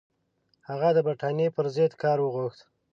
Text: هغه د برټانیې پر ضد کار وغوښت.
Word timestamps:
هغه 0.69 0.89
د 0.93 0.97
برټانیې 1.07 1.47
پر 1.55 1.65
ضد 1.75 1.93
کار 2.03 2.17
وغوښت. 2.21 2.59